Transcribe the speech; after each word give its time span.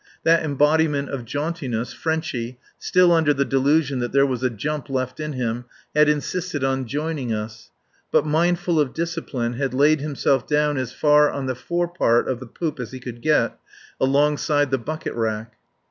That 0.23 0.41
embodiment 0.43 1.09
of 1.09 1.25
jauntiness, 1.25 1.93
Frenchy, 1.93 2.57
still 2.79 3.11
under 3.11 3.35
the 3.35 3.45
delusion 3.45 3.99
that 3.99 4.11
there 4.11 4.25
was 4.25 4.41
a 4.41 4.49
"jump" 4.49 4.89
left 4.89 5.19
in 5.19 5.33
him, 5.33 5.65
had 5.95 6.09
insisted 6.09 6.63
on 6.63 6.87
joining 6.87 7.31
us; 7.31 7.69
but 8.11 8.25
mindful 8.25 8.79
of 8.79 8.95
discipline, 8.95 9.53
had 9.53 9.75
laid 9.75 10.01
himself 10.01 10.47
down 10.47 10.77
as 10.79 10.91
far 10.91 11.29
on 11.29 11.45
the 11.45 11.53
forepart 11.53 12.27
of 12.27 12.39
the 12.39 12.47
poop 12.47 12.79
as 12.79 12.91
he 12.91 12.99
could 12.99 13.21
get, 13.21 13.59
alongside 13.99 14.71
the 14.71 14.79
bucket 14.79 15.13
rack. 15.13 15.53